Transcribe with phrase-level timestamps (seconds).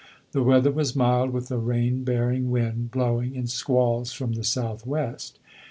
[0.31, 4.83] The weather was mild, with a rain bearing wind blowing in squalls from the south
[4.83, 5.37] west.